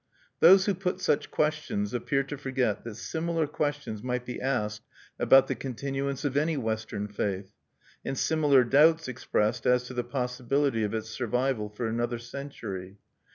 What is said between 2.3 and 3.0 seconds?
forget that